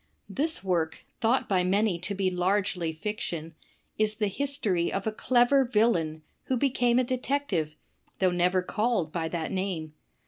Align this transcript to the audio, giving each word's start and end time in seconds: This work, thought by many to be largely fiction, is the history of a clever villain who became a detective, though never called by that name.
This 0.27 0.63
work, 0.63 1.05
thought 1.19 1.47
by 1.47 1.63
many 1.63 1.99
to 1.99 2.15
be 2.15 2.31
largely 2.31 2.91
fiction, 2.91 3.53
is 3.99 4.15
the 4.15 4.29
history 4.29 4.91
of 4.91 5.05
a 5.05 5.11
clever 5.11 5.63
villain 5.63 6.23
who 6.45 6.57
became 6.57 6.97
a 6.97 7.03
detective, 7.03 7.75
though 8.17 8.31
never 8.31 8.63
called 8.63 9.11
by 9.11 9.27
that 9.27 9.51
name. 9.51 9.93